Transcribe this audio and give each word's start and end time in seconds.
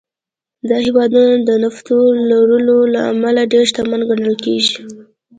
دا 0.69 0.77
هېوادونه 0.85 1.31
د 1.49 1.51
نفتو 1.63 1.97
لرلو 2.29 2.77
له 2.93 3.01
امله 3.11 3.41
ډېر 3.53 3.63
شتمن 3.71 4.01
ګڼل 4.09 4.35
کېږي. 4.45 4.75